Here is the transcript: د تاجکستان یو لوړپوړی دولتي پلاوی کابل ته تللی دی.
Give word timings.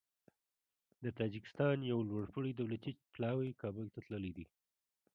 د 1.03 1.05
تاجکستان 1.19 1.77
یو 1.91 1.99
لوړپوړی 2.09 2.51
دولتي 2.55 2.91
پلاوی 3.13 3.49
کابل 3.61 3.87
ته 3.93 3.99
تللی 4.07 4.31
دی. 4.37 4.45